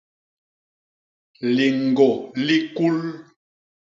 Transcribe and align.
Liñgô 1.55 2.09
li 2.45 2.55
kul. 2.75 2.97